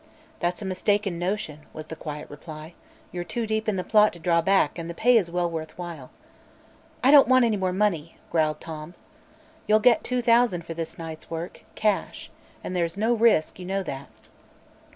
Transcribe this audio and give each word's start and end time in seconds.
"That's 0.39 0.63
a 0.63 0.65
mistaken 0.65 1.19
notion," 1.19 1.67
was 1.73 1.85
the 1.85 1.95
quiet 1.95 2.27
reply. 2.27 2.73
"You're 3.11 3.23
too 3.23 3.45
deep 3.45 3.69
in 3.69 3.75
the 3.75 3.83
plot 3.83 4.13
to 4.13 4.19
draw 4.19 4.41
back, 4.41 4.79
and 4.79 4.89
the 4.89 4.95
pay 4.95 5.15
is 5.15 5.29
well 5.29 5.47
worth 5.47 5.77
while." 5.77 6.09
"I 7.03 7.11
don't 7.11 7.27
want 7.27 7.45
any 7.45 7.55
more 7.55 7.71
money," 7.71 8.17
growled 8.31 8.59
Tom. 8.59 8.95
"You'll 9.67 9.79
get 9.79 10.03
two 10.03 10.23
thousand 10.23 10.65
for 10.65 10.73
this 10.73 10.97
night's 10.97 11.29
work. 11.29 11.63
Cash. 11.75 12.31
And 12.63 12.75
there 12.75 12.85
is 12.85 12.97
no 12.97 13.13
risk; 13.13 13.59
you 13.59 13.65
know 13.67 13.83
that." 13.83 14.07